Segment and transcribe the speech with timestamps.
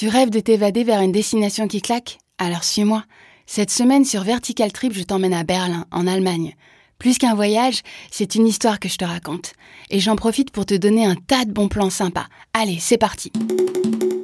[0.00, 2.20] Tu rêves de t'évader vers une destination qui claque?
[2.38, 3.04] Alors suis-moi.
[3.44, 6.54] Cette semaine sur Vertical Trip, je t'emmène à Berlin, en Allemagne.
[6.98, 9.52] Plus qu'un voyage, c'est une histoire que je te raconte.
[9.90, 12.28] Et j'en profite pour te donner un tas de bons plans sympas.
[12.54, 13.30] Allez, c'est parti.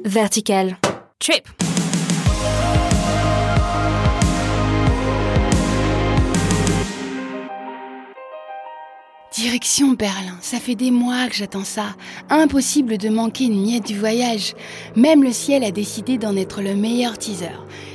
[0.03, 0.79] Vertical
[1.19, 1.47] Trip.
[9.37, 11.95] Direction Berlin, ça fait des mois que j'attends ça.
[12.31, 14.55] Impossible de manquer une miette du voyage.
[14.95, 17.51] Même le ciel a décidé d'en être le meilleur teaser.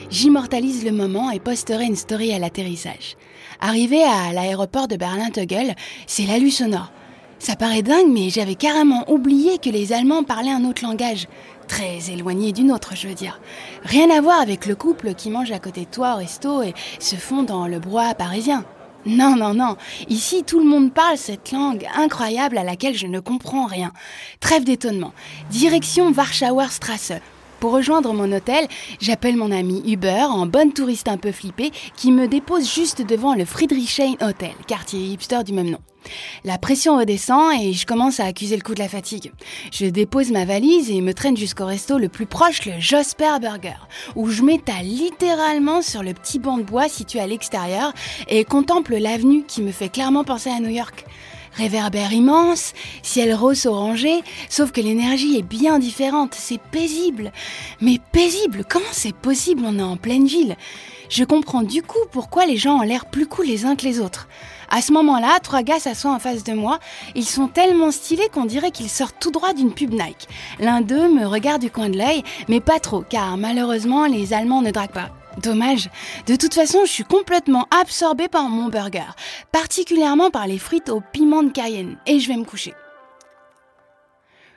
[0.09, 3.17] J'immortalise le moment et posterai une story à l'atterrissage.
[3.61, 5.75] Arrivé à l'aéroport de Berlin-Tegel,
[6.07, 6.93] c'est l'alu sonore.
[7.41, 11.27] Ça paraît dingue, mais j'avais carrément oublié que les Allemands parlaient un autre langage.
[11.67, 13.41] Très éloigné d'une autre, je veux dire.
[13.83, 16.73] Rien à voir avec le couple qui mange à côté de toi au resto et
[17.01, 18.65] se fond dans le brouhaha parisien.
[19.05, 19.77] Non, non, non.
[20.09, 23.92] Ici, tout le monde parle cette langue incroyable à laquelle je ne comprends rien.
[24.41, 25.12] Trêve d'étonnement.
[25.51, 27.12] Direction Warschauer Strasse.
[27.62, 28.66] Pour rejoindre mon hôtel,
[29.01, 33.37] j'appelle mon ami Uber, en bonne touriste un peu flippée, qui me dépose juste devant
[33.37, 35.78] le Friedrichshain Hotel, quartier hipster du même nom.
[36.42, 39.31] La pression redescend et je commence à accuser le coup de la fatigue.
[39.70, 43.78] Je dépose ma valise et me traîne jusqu'au resto le plus proche, le Josper Burger,
[44.17, 47.92] où je m'étale littéralement sur le petit banc de bois situé à l'extérieur
[48.27, 51.05] et contemple l'avenue qui me fait clairement penser à New York.
[51.55, 52.72] Réverbère immense,
[53.03, 57.31] ciel rose orangé, sauf que l'énergie est bien différente, c'est paisible.
[57.81, 60.56] Mais paisible, comment c'est possible On est en pleine ville?
[61.11, 64.00] Je comprends du coup pourquoi les gens ont l'air plus cool les uns que les
[64.00, 64.28] autres.
[64.70, 66.78] À ce moment-là, trois gars s'assoient en face de moi.
[67.14, 70.28] Ils sont tellement stylés qu'on dirait qu'ils sortent tout droit d'une pub Nike.
[70.59, 74.62] L'un d'eux me regarde du coin de l'œil, mais pas trop, car malheureusement, les Allemands
[74.62, 75.11] ne draguent pas.
[75.38, 75.88] Dommage.
[76.27, 79.14] De toute façon, je suis complètement absorbée par mon burger,
[79.50, 82.75] particulièrement par les frites au piment de Cayenne, et je vais me coucher.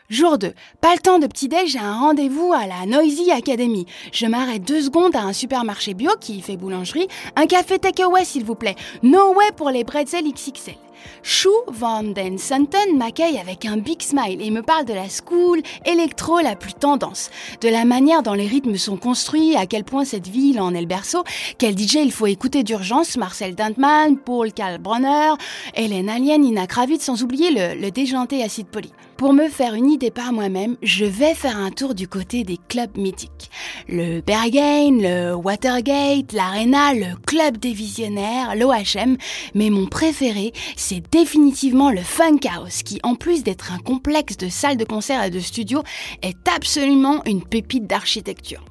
[0.10, 0.54] Jour 2.
[0.82, 3.88] Pas le temps de petit-déj, j'ai un rendez-vous à la Noisy Academy.
[4.12, 7.08] Je m'arrête deux secondes à un supermarché bio qui fait boulangerie.
[7.36, 8.76] Un café takeaway, s'il vous plaît.
[9.02, 10.76] No way pour les bretzels XXL.
[11.24, 15.62] Chou Van Den Santen m'accueille avec un big smile et me parle de la school
[15.86, 17.30] électro la plus tendance,
[17.62, 20.82] de la manière dont les rythmes sont construits, à quel point cette ville en est
[20.82, 21.24] le berceau,
[21.58, 25.34] quel DJ il faut écouter d'urgence, Marcel Dantman, Paul Kalbronner,
[25.76, 28.92] Hélène Alien, Nina Kravitz, sans oublier le, le déjanté acide poli.
[29.18, 32.58] Pour me faire une idée par moi-même, je vais faire un tour du côté des
[32.68, 33.50] clubs mythiques.
[33.88, 39.16] Le Berghain, le Watergate, l'Arena, le Club des Visionnaires, l'OHM,
[39.54, 40.52] mais mon préféré,
[40.88, 45.32] c'est définitivement le Funkhouse, qui en plus d'être un complexe de salles de concert et
[45.32, 45.82] de studio,
[46.22, 48.64] est absolument une pépite d'architecture.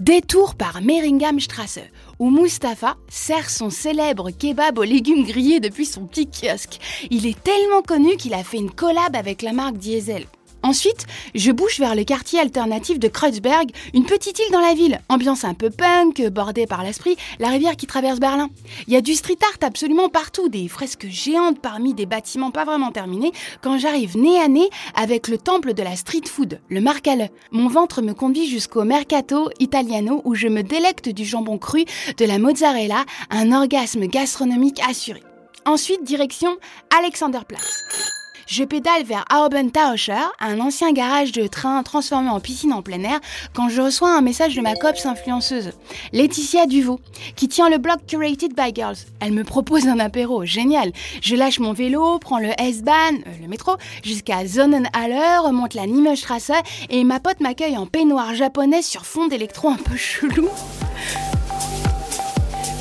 [0.00, 1.78] Détour par Meringham-Strasse,
[2.18, 6.80] où Mustapha sert son célèbre kebab aux légumes grillés depuis son petit kiosque.
[7.10, 10.26] Il est tellement connu qu'il a fait une collab avec la marque Diesel.
[10.62, 15.00] Ensuite, je bouge vers le quartier alternatif de Kreuzberg, une petite île dans la ville.
[15.08, 18.50] Ambiance un peu punk, bordée par l'esprit, la rivière qui traverse Berlin.
[18.86, 22.64] Il y a du street art absolument partout, des fresques géantes parmi des bâtiments pas
[22.64, 23.32] vraiment terminés,
[23.62, 27.30] quand j'arrive nez à nez avec le temple de la street food, le Marcale.
[27.52, 31.84] Mon ventre me conduit jusqu'au Mercato Italiano où je me délecte du jambon cru,
[32.16, 35.22] de la mozzarella, un orgasme gastronomique assuré.
[35.64, 36.56] Ensuite, direction
[36.98, 38.17] Alexanderplatz.
[38.48, 39.26] Je pédale vers
[39.74, 43.20] Tauscher, un ancien garage de train transformé en piscine en plein air,
[43.52, 45.72] quand je reçois un message de ma copse influenceuse,
[46.14, 46.98] Laetitia Duvaux,
[47.36, 48.96] qui tient le blog Curated by Girls.
[49.20, 50.92] Elle me propose un apéro, génial.
[51.20, 56.52] Je lâche mon vélo, prends le S-Bahn, euh, le métro, jusqu'à Sonnenhalle, remonte la Nimmerstrasse
[56.88, 60.48] et ma pote m'accueille en peignoir japonais sur fond d'électro un peu chelou.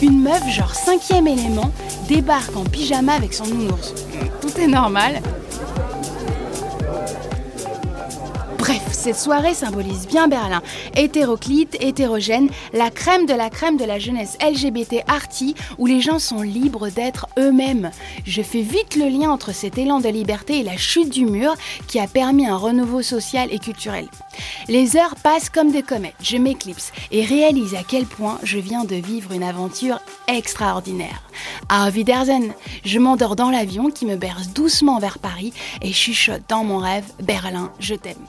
[0.01, 1.71] Une meuf, genre cinquième élément,
[2.07, 3.93] débarque en pyjama avec son nounours.
[4.39, 5.21] Tout est normal.
[8.67, 10.61] Bref, cette soirée symbolise bien Berlin.
[10.97, 16.19] Hétéroclite, hétérogène, la crème de la crème de la jeunesse LGBT arty, où les gens
[16.19, 17.91] sont libres d'être eux-mêmes.
[18.25, 21.55] Je fais vite le lien entre cet élan de liberté et la chute du mur
[21.87, 24.09] qui a permis un renouveau social et culturel.
[24.67, 28.83] Les heures passent comme des comètes, je m'éclipse et réalise à quel point je viens
[28.83, 31.23] de vivre une aventure extraordinaire.
[31.69, 32.51] À Wiedersehen,
[32.83, 37.05] je m'endors dans l'avion qui me berce doucement vers Paris et chuchote dans mon rêve
[37.23, 38.27] Berlin, je t'aime.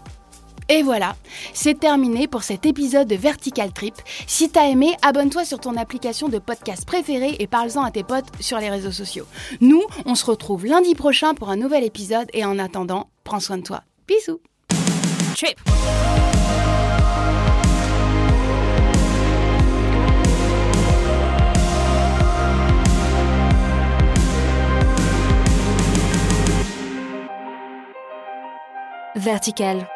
[0.70, 1.16] Et voilà,
[1.54, 3.94] c'est terminé pour cet épisode de Vertical Trip.
[4.26, 8.26] Si t'as aimé, abonne-toi sur ton application de podcast préférée et parle-en à tes potes
[8.40, 9.24] sur les réseaux sociaux.
[9.62, 13.56] Nous, on se retrouve lundi prochain pour un nouvel épisode et en attendant, prends soin
[13.56, 13.82] de toi.
[14.06, 14.40] Bisous.
[15.34, 15.58] Trip.
[29.16, 29.88] Vertical.